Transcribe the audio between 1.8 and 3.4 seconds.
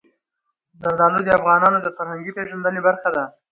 د فرهنګي پیژندنې برخه ده.